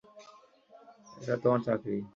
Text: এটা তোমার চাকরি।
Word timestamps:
এটা 1.21 1.35
তোমার 1.43 1.61
চাকরি। 1.67 1.97